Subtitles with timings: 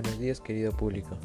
[0.00, 1.18] días querido público.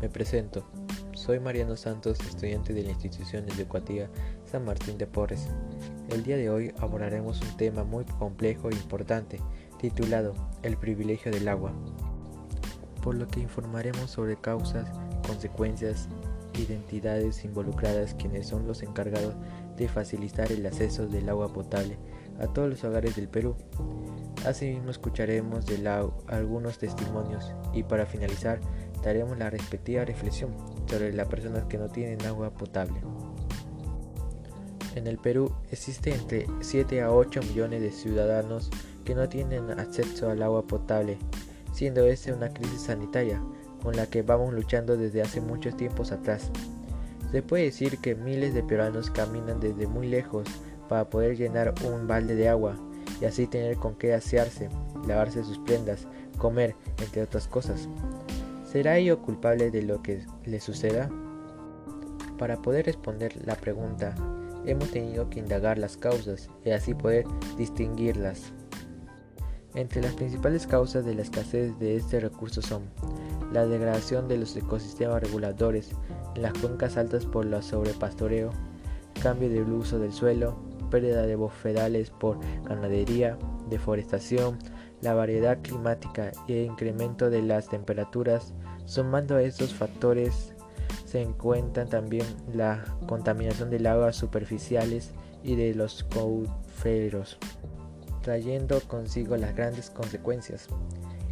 [0.00, 0.66] Me presento.
[1.12, 4.08] Soy Mariano Santos, estudiante de la institución educativa
[4.50, 5.48] San Martín de Porres.
[6.08, 9.38] El día de hoy abordaremos un tema muy complejo e importante,
[9.78, 10.32] titulado
[10.62, 11.72] El privilegio del agua,
[13.02, 14.88] por lo que informaremos sobre causas,
[15.26, 16.08] consecuencias,
[16.58, 19.34] identidades involucradas quienes son los encargados
[19.76, 21.98] de facilitar el acceso del agua potable
[22.40, 23.56] a todos los hogares del Perú.
[24.44, 25.88] Asimismo escucharemos de
[26.28, 28.60] algunos testimonios y para finalizar
[29.02, 30.50] daremos la respectiva reflexión
[30.86, 33.00] sobre las personas que no tienen agua potable.
[34.94, 38.70] En el Perú existe entre 7 a 8 millones de ciudadanos
[39.04, 41.18] que no tienen acceso al agua potable,
[41.72, 43.42] siendo esta una crisis sanitaria
[43.82, 46.50] con la que vamos luchando desde hace muchos tiempos atrás.
[47.30, 50.48] Se puede decir que miles de peruanos caminan desde muy lejos
[50.88, 52.76] para poder llenar un balde de agua
[53.20, 54.68] y así tener con qué asearse,
[55.06, 56.06] lavarse sus prendas,
[56.38, 57.88] comer, entre otras cosas.
[58.64, 61.08] ¿Será ello culpable de lo que le suceda?
[62.38, 64.14] Para poder responder la pregunta,
[64.66, 67.24] hemos tenido que indagar las causas y así poder
[67.56, 68.52] distinguirlas.
[69.74, 72.84] Entre las principales causas de la escasez de este recurso son
[73.52, 75.90] la degradación de los ecosistemas reguladores
[76.34, 78.50] en las cuencas altas por el sobrepastoreo,
[79.22, 80.56] cambio del uso del suelo,
[80.90, 84.58] pérdida de bofedales por ganadería, deforestación,
[85.02, 88.54] la variedad climática y el incremento de las temperaturas.
[88.84, 90.54] Sumando a estos factores
[91.04, 97.38] se encuentran también la contaminación del agua superficiales y de los cauferos,
[98.22, 100.68] trayendo consigo las grandes consecuencias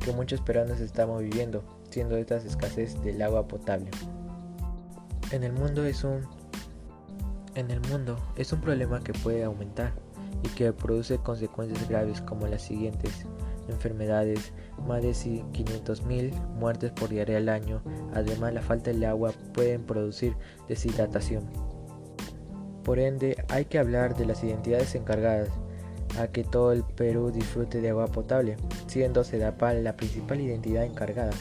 [0.04, 3.90] que muchos peruanos estamos viviendo, siendo estas escasez del agua potable.
[5.30, 6.20] En el mundo es un
[7.54, 9.92] en el mundo es un problema que puede aumentar
[10.42, 13.26] y que produce consecuencias graves como las siguientes
[13.68, 14.52] enfermedades,
[14.86, 17.80] más de 500.000 muertes por diaria al año,
[18.12, 20.36] además la falta de agua pueden producir
[20.68, 21.44] deshidratación.
[22.82, 25.48] Por ende, hay que hablar de las identidades encargadas
[26.18, 31.32] a que todo el Perú disfrute de agua potable, siendo SEDAPAL la principal identidad encargada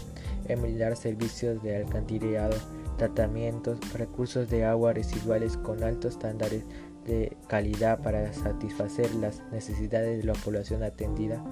[0.47, 2.55] en brindar servicios de alcantarillado
[2.97, 6.63] tratamientos, recursos de agua residuales con altos estándares
[7.05, 11.43] de calidad para satisfacer las necesidades de la población atendida,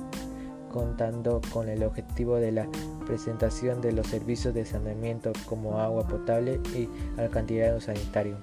[0.71, 2.67] contando con el objetivo de la
[3.05, 6.87] presentación de los servicios de saneamiento como agua potable y
[7.19, 8.37] alcantarillado sanitario.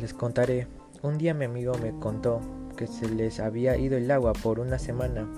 [0.00, 0.66] Les contaré,
[1.02, 2.40] un día mi amigo me contó
[2.76, 5.28] que se les había ido el agua por una semana.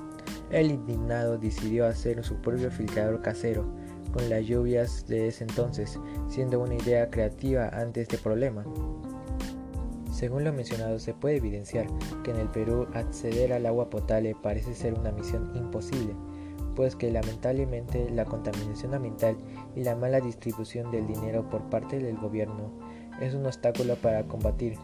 [0.51, 3.65] El indignado decidió hacer su propio filtrador casero
[4.13, 8.65] con las lluvias de ese entonces, siendo una idea creativa ante este problema.
[10.11, 11.87] Según lo mencionado, se puede evidenciar
[12.25, 16.15] que en el Perú acceder al agua potable parece ser una misión imposible,
[16.75, 19.37] pues que lamentablemente la contaminación ambiental
[19.77, 22.73] y la mala distribución del dinero por parte del gobierno
[23.21, 24.77] es un obstáculo para combatir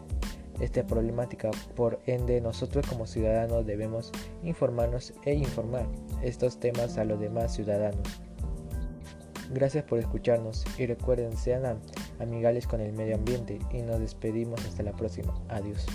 [0.59, 1.51] esta problemática.
[1.75, 4.11] Por ende, nosotros como ciudadanos debemos
[4.43, 5.87] informarnos e informar
[6.21, 8.21] estos temas a los demás ciudadanos.
[9.51, 11.79] Gracias por escucharnos y recuerden sean
[12.19, 15.33] amigables con el medio ambiente y nos despedimos hasta la próxima.
[15.49, 15.85] Adiós.